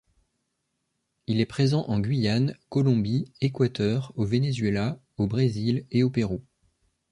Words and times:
Il 1.27 1.41
est 1.41 1.45
présent 1.45 1.85
en 1.87 1.99
Guyane, 1.99 2.57
Colombie, 2.69 3.31
Équateur, 3.39 4.11
au 4.15 4.25
Venezuela 4.25 4.99
au 5.19 5.27
Brésil 5.27 5.85
et 5.91 6.01
au 6.01 6.09
Pérou. 6.09 6.41